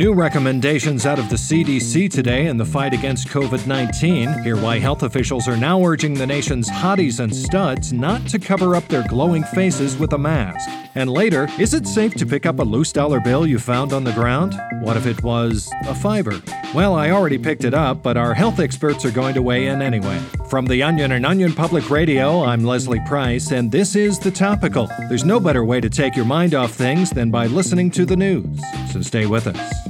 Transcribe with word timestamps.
New 0.00 0.14
recommendations 0.14 1.04
out 1.04 1.18
of 1.18 1.28
the 1.28 1.36
CDC 1.36 2.10
today 2.10 2.46
in 2.46 2.56
the 2.56 2.64
fight 2.64 2.94
against 2.94 3.28
COVID 3.28 3.66
19. 3.66 4.44
Hear 4.44 4.56
why 4.56 4.78
health 4.78 5.02
officials 5.02 5.46
are 5.46 5.58
now 5.58 5.84
urging 5.84 6.14
the 6.14 6.26
nation's 6.26 6.70
hotties 6.70 7.20
and 7.20 7.36
studs 7.36 7.92
not 7.92 8.26
to 8.28 8.38
cover 8.38 8.74
up 8.74 8.88
their 8.88 9.06
glowing 9.08 9.44
faces 9.44 9.98
with 9.98 10.14
a 10.14 10.18
mask. 10.18 10.70
And 10.94 11.10
later, 11.10 11.48
is 11.58 11.74
it 11.74 11.86
safe 11.86 12.14
to 12.14 12.24
pick 12.24 12.46
up 12.46 12.60
a 12.60 12.62
loose 12.62 12.92
dollar 12.92 13.20
bill 13.20 13.46
you 13.46 13.58
found 13.58 13.92
on 13.92 14.04
the 14.04 14.12
ground? 14.12 14.58
What 14.80 14.96
if 14.96 15.04
it 15.04 15.22
was 15.22 15.70
a 15.86 15.94
fiver? 15.94 16.40
Well, 16.74 16.94
I 16.94 17.10
already 17.10 17.36
picked 17.36 17.64
it 17.64 17.74
up, 17.74 18.02
but 18.02 18.16
our 18.16 18.32
health 18.32 18.58
experts 18.58 19.04
are 19.04 19.10
going 19.10 19.34
to 19.34 19.42
weigh 19.42 19.66
in 19.66 19.82
anyway. 19.82 20.18
From 20.48 20.64
The 20.64 20.82
Onion 20.82 21.12
and 21.12 21.26
Onion 21.26 21.52
Public 21.52 21.90
Radio, 21.90 22.42
I'm 22.42 22.64
Leslie 22.64 23.02
Price, 23.06 23.50
and 23.50 23.70
this 23.70 23.94
is 23.94 24.18
The 24.18 24.30
Topical. 24.30 24.88
There's 25.08 25.24
no 25.24 25.38
better 25.38 25.64
way 25.64 25.80
to 25.80 25.90
take 25.90 26.16
your 26.16 26.24
mind 26.24 26.54
off 26.54 26.72
things 26.72 27.10
than 27.10 27.30
by 27.30 27.46
listening 27.46 27.90
to 27.92 28.06
the 28.06 28.16
news. 28.16 28.60
So 28.92 29.02
stay 29.02 29.26
with 29.26 29.46
us. 29.46 29.89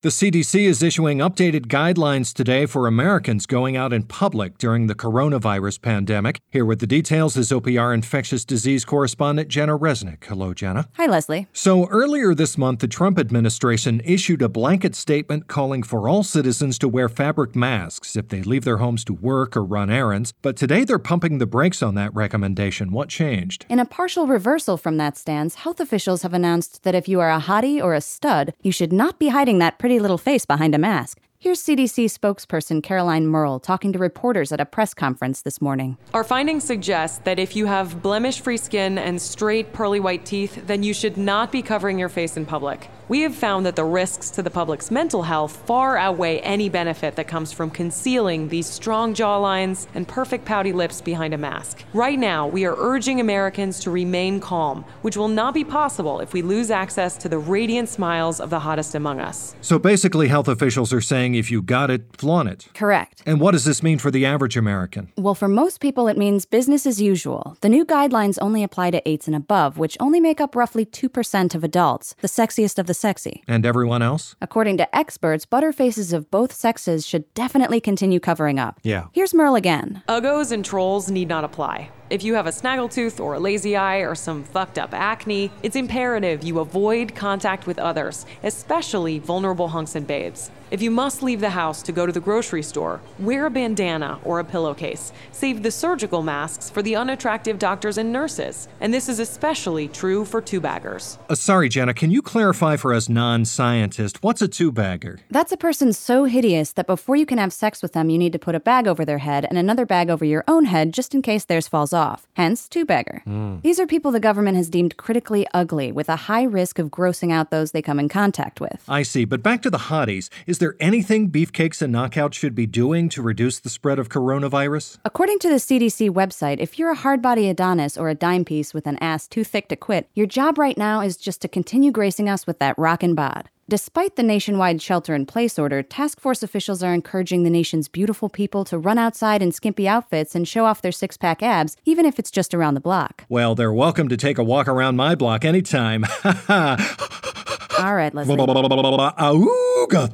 The 0.00 0.10
CDC 0.10 0.60
is 0.60 0.80
issuing 0.80 1.18
updated 1.18 1.66
guidelines 1.66 2.32
today 2.32 2.66
for 2.66 2.86
Americans 2.86 3.46
going 3.46 3.76
out 3.76 3.92
in 3.92 4.04
public 4.04 4.56
during 4.56 4.86
the 4.86 4.94
coronavirus 4.94 5.82
pandemic. 5.82 6.38
Here 6.50 6.64
with 6.64 6.78
the 6.78 6.86
details 6.86 7.36
is 7.36 7.50
OPR 7.50 7.92
infectious 7.92 8.44
disease 8.44 8.84
correspondent 8.84 9.48
Jenna 9.48 9.76
Resnick. 9.76 10.24
Hello, 10.24 10.54
Jenna. 10.54 10.88
Hi, 10.98 11.06
Leslie. 11.06 11.48
So, 11.52 11.88
earlier 11.88 12.32
this 12.32 12.56
month, 12.56 12.78
the 12.78 12.86
Trump 12.86 13.18
administration 13.18 14.00
issued 14.04 14.40
a 14.40 14.48
blanket 14.48 14.94
statement 14.94 15.48
calling 15.48 15.82
for 15.82 16.08
all 16.08 16.22
citizens 16.22 16.78
to 16.78 16.88
wear 16.88 17.08
fabric 17.08 17.56
masks 17.56 18.14
if 18.14 18.28
they 18.28 18.44
leave 18.44 18.62
their 18.62 18.76
homes 18.76 19.04
to 19.06 19.12
work 19.12 19.56
or 19.56 19.64
run 19.64 19.90
errands. 19.90 20.32
But 20.42 20.56
today 20.56 20.84
they're 20.84 21.00
pumping 21.00 21.38
the 21.38 21.46
brakes 21.46 21.82
on 21.82 21.96
that 21.96 22.14
recommendation. 22.14 22.92
What 22.92 23.08
changed? 23.08 23.66
In 23.68 23.80
a 23.80 23.84
partial 23.84 24.28
reversal 24.28 24.76
from 24.76 24.96
that 24.98 25.16
stance, 25.16 25.56
health 25.56 25.80
officials 25.80 26.22
have 26.22 26.34
announced 26.34 26.84
that 26.84 26.94
if 26.94 27.08
you 27.08 27.18
are 27.18 27.32
a 27.32 27.40
hottie 27.40 27.82
or 27.82 27.94
a 27.94 28.00
stud, 28.00 28.54
you 28.62 28.70
should 28.70 28.92
not 28.92 29.18
be 29.18 29.30
hiding 29.30 29.58
that 29.58 29.80
pretty 29.88 30.00
little 30.00 30.18
face 30.18 30.44
behind 30.44 30.74
a 30.74 30.78
mask. 30.78 31.18
Here's 31.38 31.62
CDC 31.62 32.10
spokesperson 32.10 32.82
Caroline 32.82 33.26
Merle 33.26 33.58
talking 33.58 33.90
to 33.94 33.98
reporters 33.98 34.52
at 34.52 34.60
a 34.60 34.66
press 34.66 34.92
conference 34.92 35.40
this 35.40 35.62
morning. 35.62 35.96
Our 36.12 36.24
findings 36.24 36.64
suggest 36.64 37.24
that 37.24 37.38
if 37.38 37.56
you 37.56 37.64
have 37.64 38.02
blemish 38.02 38.42
free 38.42 38.58
skin 38.58 38.98
and 38.98 39.18
straight, 39.18 39.72
pearly 39.72 39.98
white 39.98 40.26
teeth, 40.26 40.66
then 40.66 40.82
you 40.82 40.92
should 40.92 41.16
not 41.16 41.50
be 41.50 41.62
covering 41.62 41.98
your 41.98 42.10
face 42.10 42.36
in 42.36 42.44
public. 42.44 42.90
We 43.08 43.22
have 43.22 43.34
found 43.34 43.64
that 43.64 43.74
the 43.74 43.86
risks 43.86 44.28
to 44.32 44.42
the 44.42 44.50
public's 44.50 44.90
mental 44.90 45.22
health 45.22 45.56
far 45.64 45.96
outweigh 45.96 46.40
any 46.40 46.68
benefit 46.68 47.16
that 47.16 47.26
comes 47.26 47.52
from 47.52 47.70
concealing 47.70 48.48
these 48.48 48.66
strong 48.66 49.14
jawlines 49.14 49.86
and 49.94 50.06
perfect 50.06 50.44
pouty 50.44 50.74
lips 50.74 51.00
behind 51.00 51.32
a 51.32 51.38
mask. 51.38 51.84
Right 51.94 52.18
now, 52.18 52.46
we 52.46 52.66
are 52.66 52.74
urging 52.76 53.18
Americans 53.18 53.80
to 53.80 53.90
remain 53.90 54.40
calm, 54.40 54.84
which 55.00 55.16
will 55.16 55.28
not 55.28 55.54
be 55.54 55.64
possible 55.64 56.20
if 56.20 56.34
we 56.34 56.42
lose 56.42 56.70
access 56.70 57.16
to 57.16 57.30
the 57.30 57.38
radiant 57.38 57.88
smiles 57.88 58.40
of 58.40 58.50
the 58.50 58.58
hottest 58.58 58.94
among 58.94 59.20
us. 59.20 59.56
So 59.62 59.78
basically, 59.78 60.28
health 60.28 60.46
officials 60.46 60.92
are 60.92 61.00
saying 61.00 61.34
if 61.34 61.50
you 61.50 61.62
got 61.62 61.90
it, 61.90 62.14
flaunt 62.18 62.50
it. 62.50 62.68
Correct. 62.74 63.22
And 63.24 63.40
what 63.40 63.52
does 63.52 63.64
this 63.64 63.82
mean 63.82 63.98
for 63.98 64.10
the 64.10 64.26
average 64.26 64.58
American? 64.58 65.12
Well, 65.16 65.34
for 65.34 65.48
most 65.48 65.80
people, 65.80 66.08
it 66.08 66.18
means 66.18 66.44
business 66.44 66.84
as 66.84 67.00
usual. 67.00 67.56
The 67.62 67.70
new 67.70 67.86
guidelines 67.86 68.36
only 68.42 68.62
apply 68.62 68.90
to 68.90 69.08
eights 69.08 69.26
and 69.26 69.34
above, 69.34 69.78
which 69.78 69.96
only 69.98 70.20
make 70.20 70.42
up 70.42 70.54
roughly 70.54 70.84
2% 70.84 71.54
of 71.54 71.64
adults, 71.64 72.14
the 72.20 72.28
sexiest 72.28 72.78
of 72.78 72.86
the 72.86 72.97
sexy. 72.98 73.42
And 73.48 73.64
everyone 73.64 74.02
else? 74.02 74.34
According 74.40 74.76
to 74.78 74.96
experts, 74.96 75.46
butterfaces 75.46 76.12
of 76.12 76.30
both 76.30 76.52
sexes 76.52 77.06
should 77.06 77.32
definitely 77.34 77.80
continue 77.80 78.20
covering 78.20 78.58
up. 78.58 78.80
Yeah. 78.82 79.06
Here's 79.12 79.32
Merle 79.32 79.54
again. 79.54 80.02
Uggos 80.08 80.52
and 80.52 80.64
trolls 80.64 81.10
need 81.10 81.28
not 81.28 81.44
apply. 81.44 81.90
If 82.10 82.24
you 82.24 82.32
have 82.34 82.46
a 82.46 82.50
snaggletooth 82.50 83.20
or 83.20 83.34
a 83.34 83.38
lazy 83.38 83.76
eye 83.76 83.98
or 83.98 84.14
some 84.14 84.42
fucked 84.42 84.78
up 84.78 84.94
acne, 84.94 85.50
it's 85.62 85.76
imperative 85.76 86.42
you 86.42 86.60
avoid 86.60 87.14
contact 87.14 87.66
with 87.66 87.78
others, 87.78 88.24
especially 88.42 89.18
vulnerable 89.18 89.68
hunks 89.68 89.94
and 89.94 90.06
babes. 90.06 90.50
If 90.70 90.82
you 90.82 90.90
must 90.90 91.22
leave 91.22 91.40
the 91.40 91.48
house 91.48 91.80
to 91.82 91.92
go 91.92 92.04
to 92.04 92.12
the 92.12 92.20
grocery 92.20 92.62
store, 92.62 93.00
wear 93.18 93.46
a 93.46 93.50
bandana 93.50 94.18
or 94.22 94.38
a 94.38 94.44
pillowcase. 94.44 95.14
Save 95.32 95.62
the 95.62 95.70
surgical 95.70 96.22
masks 96.22 96.68
for 96.68 96.82
the 96.82 96.94
unattractive 96.94 97.58
doctors 97.58 97.96
and 97.96 98.12
nurses. 98.12 98.68
And 98.80 98.92
this 98.92 99.08
is 99.08 99.18
especially 99.18 99.88
true 99.88 100.26
for 100.26 100.42
two 100.42 100.60
baggers. 100.60 101.18
Uh, 101.30 101.34
sorry, 101.34 101.70
Jenna, 101.70 101.94
can 101.94 102.10
you 102.10 102.20
clarify 102.20 102.76
for 102.76 102.92
us 102.92 103.08
non 103.08 103.46
scientists 103.46 104.22
what's 104.22 104.42
a 104.42 104.48
two 104.48 104.70
bagger? 104.70 105.20
That's 105.30 105.52
a 105.52 105.56
person 105.56 105.94
so 105.94 106.24
hideous 106.24 106.72
that 106.72 106.86
before 106.86 107.16
you 107.16 107.24
can 107.24 107.38
have 107.38 107.52
sex 107.52 107.80
with 107.82 107.94
them, 107.94 108.10
you 108.10 108.18
need 108.18 108.34
to 108.34 108.38
put 108.38 108.54
a 108.54 108.60
bag 108.60 108.86
over 108.86 109.06
their 109.06 109.18
head 109.18 109.46
and 109.46 109.56
another 109.56 109.86
bag 109.86 110.10
over 110.10 110.24
your 110.24 110.44
own 110.46 110.66
head 110.66 110.92
just 110.92 111.14
in 111.14 111.22
case 111.22 111.46
theirs 111.46 111.66
falls 111.66 111.94
off. 111.94 111.97
Off, 111.98 112.28
hence, 112.34 112.68
two 112.68 112.84
bagger. 112.84 113.22
Hmm. 113.24 113.56
These 113.62 113.80
are 113.80 113.86
people 113.86 114.12
the 114.12 114.20
government 114.20 114.56
has 114.56 114.70
deemed 114.70 114.96
critically 114.96 115.48
ugly 115.52 115.90
with 115.90 116.08
a 116.08 116.14
high 116.14 116.44
risk 116.44 116.78
of 116.78 116.90
grossing 116.90 117.32
out 117.32 117.50
those 117.50 117.72
they 117.72 117.82
come 117.82 117.98
in 117.98 118.08
contact 118.08 118.60
with. 118.60 118.84
I 118.88 119.02
see, 119.02 119.24
but 119.24 119.42
back 119.42 119.62
to 119.62 119.70
the 119.70 119.78
hotties. 119.90 120.30
Is 120.46 120.58
there 120.58 120.76
anything 120.78 121.28
beefcakes 121.28 121.82
and 121.82 121.92
knockouts 121.92 122.34
should 122.34 122.54
be 122.54 122.66
doing 122.66 123.08
to 123.08 123.20
reduce 123.20 123.58
the 123.58 123.68
spread 123.68 123.98
of 123.98 124.08
coronavirus? 124.08 124.98
According 125.04 125.40
to 125.40 125.48
the 125.48 125.56
CDC 125.56 126.10
website, 126.10 126.60
if 126.60 126.78
you're 126.78 126.92
a 126.92 126.94
hard 126.94 127.20
body 127.20 127.48
Adonis 127.48 127.98
or 127.98 128.08
a 128.08 128.14
dime 128.14 128.44
piece 128.44 128.72
with 128.72 128.86
an 128.86 128.96
ass 128.98 129.26
too 129.26 129.42
thick 129.42 129.68
to 129.68 129.74
quit, 129.74 130.08
your 130.14 130.26
job 130.26 130.56
right 130.56 130.78
now 130.78 131.00
is 131.00 131.16
just 131.16 131.42
to 131.42 131.48
continue 131.48 131.90
gracing 131.90 132.28
us 132.28 132.46
with 132.46 132.60
that 132.60 132.78
rockin' 132.78 133.16
bod. 133.16 133.50
Despite 133.70 134.16
the 134.16 134.22
nationwide 134.22 134.80
shelter 134.80 135.14
in 135.14 135.26
place 135.26 135.58
order, 135.58 135.82
task 135.82 136.20
force 136.20 136.42
officials 136.42 136.82
are 136.82 136.94
encouraging 136.94 137.42
the 137.42 137.50
nation's 137.50 137.86
beautiful 137.86 138.30
people 138.30 138.64
to 138.64 138.78
run 138.78 138.96
outside 138.96 139.42
in 139.42 139.52
skimpy 139.52 139.86
outfits 139.86 140.34
and 140.34 140.48
show 140.48 140.64
off 140.64 140.80
their 140.80 140.90
six 140.90 141.18
pack 141.18 141.42
abs, 141.42 141.76
even 141.84 142.06
if 142.06 142.18
it's 142.18 142.30
just 142.30 142.54
around 142.54 142.72
the 142.72 142.80
block. 142.80 143.26
Well, 143.28 143.54
they're 143.54 143.70
welcome 143.70 144.08
to 144.08 144.16
take 144.16 144.38
a 144.38 144.42
walk 144.42 144.68
around 144.68 144.96
my 144.96 145.14
block 145.14 145.44
anytime. 145.44 146.06
All 147.78 147.94
right, 147.94 148.12
Leslie. 148.14 148.36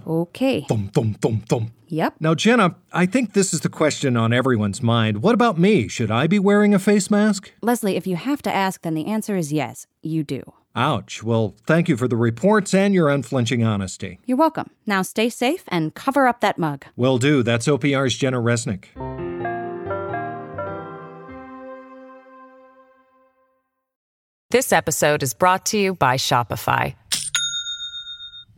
Okay. 0.07 0.67
Thump, 0.69 0.93
thump, 0.93 1.21
thump, 1.21 1.49
thump. 1.49 1.71
Yep. 1.89 2.15
Now, 2.21 2.35
Jenna, 2.35 2.77
I 2.93 3.07
think 3.07 3.33
this 3.33 3.55
is 3.55 3.61
the 3.61 3.69
question 3.69 4.17
on 4.17 4.33
everyone's 4.33 4.83
mind. 4.83 5.23
What 5.23 5.35
about 5.35 5.59
me? 5.59 5.89
Should 5.89 6.11
I 6.11 6.27
be 6.27 6.39
wearing 6.39 6.75
a 6.75 6.79
face 6.79 7.11
mask? 7.11 7.53
Leslie, 7.63 7.97
if 7.97 8.07
you 8.07 8.17
have 8.17 8.43
to 8.43 8.55
ask, 8.55 8.83
then 8.83 8.95
the 8.95 9.07
answer 9.07 9.37
is 9.37 9.53
yes, 9.53 9.87
you 10.03 10.23
do. 10.25 10.43
Ouch. 10.77 11.23
Well, 11.23 11.55
thank 11.67 11.89
you 11.89 11.97
for 11.97 12.09
the 12.09 12.17
reports 12.17 12.75
and 12.75 12.93
your 12.93 13.09
unflinching 13.09 13.63
honesty. 13.63 14.19
You're 14.27 14.37
welcome. 14.37 14.71
Now 14.87 15.03
stay 15.03 15.29
safe 15.29 15.65
and 15.69 15.95
cover 15.95 16.27
up 16.27 16.41
that 16.41 16.59
mug. 16.59 16.85
Will 16.97 17.19
do. 17.19 17.45
That's 17.45 17.69
OPR's 17.69 18.17
Jenna 18.17 18.39
Resnick. 18.41 18.87
This 24.51 24.73
episode 24.73 25.23
is 25.23 25.35
brought 25.35 25.67
to 25.67 25.79
you 25.79 25.95
by 25.95 26.17
Shopify. 26.17 26.95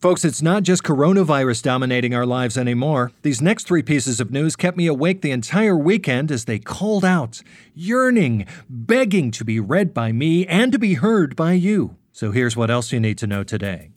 Folks, 0.00 0.24
it's 0.24 0.40
not 0.40 0.62
just 0.62 0.82
coronavirus 0.82 1.62
dominating 1.62 2.14
our 2.14 2.24
lives 2.24 2.56
anymore. 2.56 3.12
These 3.20 3.42
next 3.42 3.66
three 3.66 3.82
pieces 3.82 4.18
of 4.18 4.30
news 4.30 4.56
kept 4.56 4.78
me 4.78 4.86
awake 4.86 5.20
the 5.20 5.30
entire 5.30 5.76
weekend 5.76 6.32
as 6.32 6.46
they 6.46 6.58
called 6.58 7.04
out, 7.04 7.42
yearning, 7.74 8.46
begging 8.70 9.30
to 9.32 9.44
be 9.44 9.60
read 9.60 9.92
by 9.92 10.10
me 10.12 10.46
and 10.46 10.72
to 10.72 10.78
be 10.78 10.94
heard 10.94 11.36
by 11.36 11.52
you. 11.52 11.96
So 12.14 12.30
here's 12.30 12.56
what 12.56 12.70
else 12.70 12.92
you 12.92 12.98
need 12.98 13.18
to 13.18 13.26
know 13.26 13.44
today. 13.44 13.90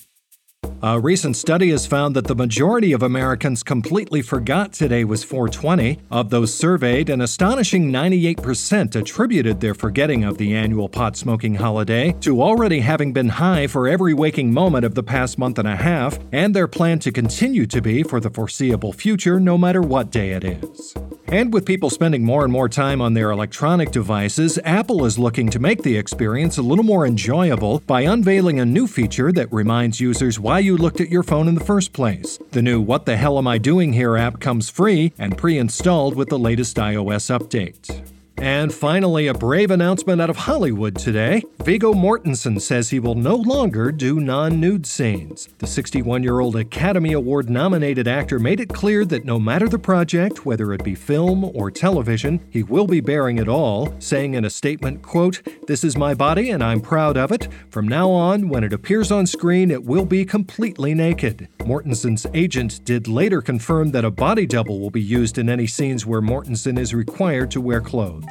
A 0.86 1.00
recent 1.00 1.38
study 1.38 1.70
has 1.70 1.88
found 1.88 2.14
that 2.14 2.28
the 2.28 2.36
majority 2.36 2.92
of 2.92 3.04
Americans 3.04 3.64
completely 3.64 4.22
forgot 4.22 4.74
today 4.74 5.06
was 5.06 5.24
420. 5.24 6.00
Of 6.12 6.30
those 6.30 6.54
surveyed, 6.54 7.10
an 7.10 7.22
astonishing 7.22 7.90
98% 7.90 8.94
attributed 8.98 9.62
their 9.62 9.76
forgetting 9.76 10.26
of 10.26 10.38
the 10.38 10.54
annual 10.54 10.90
pot 10.90 11.16
smoking 11.16 11.56
holiday 11.56 12.12
to 12.20 12.42
already 12.42 12.82
having 12.82 13.14
been 13.14 13.30
high 13.30 13.66
for 13.66 13.88
every 13.88 14.14
waking 14.14 14.54
moment 14.54 14.84
of 14.84 14.94
the 14.94 15.04
past 15.04 15.38
month 15.38 15.58
and 15.58 15.70
a 15.70 15.78
half, 15.78 16.20
and 16.34 16.54
their 16.54 16.68
plan 16.68 17.00
to 17.00 17.14
continue 17.14 17.66
to 17.66 17.82
be 17.82 18.04
for 18.04 18.20
the 18.20 18.30
foreseeable 18.30 18.92
future, 18.92 19.40
no 19.40 19.58
matter 19.58 19.82
what 19.82 20.12
day 20.12 20.32
it 20.32 20.44
is. 20.44 20.94
And 21.34 21.52
with 21.52 21.66
people 21.66 21.90
spending 21.90 22.24
more 22.24 22.44
and 22.44 22.54
more 22.54 22.70
time 22.70 23.02
on 23.02 23.16
their 23.16 23.32
electronic 23.32 23.90
devices, 23.90 24.60
Apple 24.64 25.04
is 25.04 25.18
looking 25.18 25.50
to 25.50 25.58
make 25.58 25.82
the 25.82 25.98
experience 25.98 26.60
a 26.60 26.62
little 26.62 26.84
more 26.84 27.08
enjoyable 27.08 27.80
by 27.88 28.02
unveiling 28.02 28.60
a 28.60 28.66
new 28.66 28.86
feature 28.86 29.32
that 29.32 29.52
reminds 29.52 30.00
users 30.00 30.40
why 30.40 30.60
you 30.60 30.78
looked 30.78 31.02
at 31.02 31.10
your 31.10 31.24
phone 31.24 31.48
in 31.48 31.56
the 31.56 31.64
first 31.66 31.92
place. 31.92 32.38
The 32.52 32.62
new 32.62 32.80
What 32.80 33.08
the 33.08 33.18
Hell 33.18 33.40
Am 33.40 33.48
I 33.48 33.58
Doing 33.58 33.94
Here 33.94 34.16
app 34.16 34.42
comes 34.42 34.70
free 34.70 35.12
and 35.18 35.36
pre 35.36 35.58
installed 35.58 36.14
with 36.16 36.30
the 36.30 36.38
latest 36.38 36.78
iOS 36.78 37.36
update. 37.36 38.13
And 38.44 38.74
finally, 38.74 39.28
a 39.28 39.34
brave 39.34 39.72
announcement 39.72 40.20
out 40.20 40.30
of 40.30 40.36
Hollywood 40.36 40.98
today. 40.98 41.44
Viggo 41.64 41.94
Mortensen 41.94 42.60
says 42.60 42.90
he 42.90 43.00
will 43.00 43.16
no 43.16 43.38
longer 43.38 43.90
do 43.90 44.20
non 44.20 44.60
nude 44.60 44.86
scenes. 44.86 45.48
The 45.60 45.66
61 45.66 46.24
year 46.24 46.42
old 46.42 46.58
Academy 46.58 47.14
Award 47.14 47.50
nominated 47.50 48.06
actor 48.06 48.40
made 48.40 48.60
it 48.60 48.68
clear 48.68 49.06
that 49.06 49.24
no 49.24 49.40
matter 49.40 49.70
the 49.70 49.80
project, 49.80 50.46
whether 50.46 50.74
it 50.74 50.84
be 50.84 50.94
film 50.94 51.46
or 51.56 51.72
television, 51.72 52.46
he 52.50 52.64
will 52.64 52.86
be 52.86 53.00
bearing 53.00 53.38
it 53.38 53.48
all, 53.48 53.96
saying 54.00 54.34
in 54.34 54.44
a 54.44 54.50
statement, 54.50 55.04
quote, 55.04 55.42
This 55.68 55.86
is 55.86 55.96
my 55.96 56.14
body 56.14 56.50
and 56.50 56.62
I'm 56.62 56.82
proud 56.82 57.16
of 57.16 57.32
it. 57.32 57.48
From 57.70 57.88
now 57.88 58.12
on, 58.12 58.50
when 58.50 58.66
it 58.66 58.74
appears 58.74 59.10
on 59.10 59.26
screen, 59.26 59.72
it 59.72 59.86
will 59.86 60.06
be 60.06 60.26
completely 60.26 60.94
naked. 60.94 61.48
Mortensen's 61.60 62.28
agent 62.34 62.84
did 62.84 63.08
later 63.08 63.42
confirm 63.42 63.92
that 63.92 64.04
a 64.04 64.12
body 64.12 64.46
double 64.46 64.82
will 64.82 64.90
be 64.90 65.02
used 65.02 65.38
in 65.38 65.48
any 65.48 65.66
scenes 65.66 66.06
where 66.06 66.22
Mortensen 66.22 66.78
is 66.78 66.94
required 66.94 67.50
to 67.52 67.62
wear 67.62 67.80
clothes. 67.80 68.26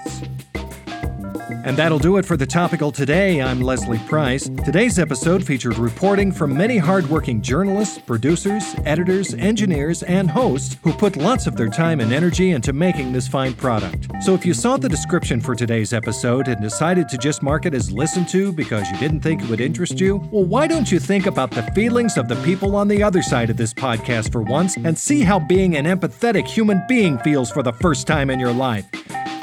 And 1.64 1.76
that'll 1.76 2.00
do 2.00 2.16
it 2.16 2.24
for 2.24 2.36
the 2.36 2.46
topical 2.46 2.90
today. 2.90 3.40
I'm 3.40 3.60
Leslie 3.60 4.00
Price. 4.00 4.48
Today's 4.64 4.98
episode 4.98 5.44
featured 5.44 5.78
reporting 5.78 6.32
from 6.32 6.56
many 6.56 6.76
hardworking 6.76 7.40
journalists, 7.40 7.98
producers, 7.98 8.74
editors, 8.84 9.32
engineers, 9.34 10.02
and 10.02 10.28
hosts 10.28 10.76
who 10.82 10.92
put 10.92 11.16
lots 11.16 11.46
of 11.46 11.56
their 11.56 11.68
time 11.68 12.00
and 12.00 12.12
energy 12.12 12.50
into 12.50 12.72
making 12.72 13.12
this 13.12 13.28
fine 13.28 13.54
product. 13.54 14.08
So 14.22 14.34
if 14.34 14.44
you 14.44 14.54
saw 14.54 14.76
the 14.76 14.88
description 14.88 15.40
for 15.40 15.54
today's 15.54 15.92
episode 15.92 16.48
and 16.48 16.60
decided 16.60 17.08
to 17.10 17.18
just 17.18 17.44
mark 17.44 17.64
it 17.64 17.74
as 17.74 17.92
listened 17.92 18.28
to 18.30 18.52
because 18.52 18.90
you 18.90 18.98
didn't 18.98 19.20
think 19.20 19.42
it 19.42 19.48
would 19.48 19.60
interest 19.60 20.00
you, 20.00 20.16
well, 20.32 20.44
why 20.44 20.66
don't 20.66 20.90
you 20.90 20.98
think 20.98 21.26
about 21.26 21.52
the 21.52 21.62
feelings 21.74 22.16
of 22.16 22.26
the 22.26 22.36
people 22.42 22.74
on 22.74 22.88
the 22.88 23.04
other 23.04 23.22
side 23.22 23.50
of 23.50 23.56
this 23.56 23.72
podcast 23.72 24.32
for 24.32 24.42
once 24.42 24.76
and 24.76 24.98
see 24.98 25.20
how 25.20 25.38
being 25.38 25.76
an 25.76 25.84
empathetic 25.84 26.46
human 26.46 26.82
being 26.88 27.18
feels 27.18 27.52
for 27.52 27.62
the 27.62 27.72
first 27.72 28.08
time 28.08 28.30
in 28.30 28.40
your 28.40 28.52
life? 28.52 28.86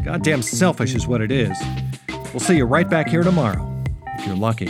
Goddamn 0.03 0.41
selfish 0.41 0.95
is 0.95 1.07
what 1.07 1.21
it 1.21 1.31
is. 1.31 1.57
We'll 2.33 2.39
see 2.39 2.57
you 2.57 2.65
right 2.65 2.89
back 2.89 3.09
here 3.09 3.23
tomorrow, 3.23 3.83
if 4.15 4.25
you're 4.25 4.35
lucky. 4.35 4.69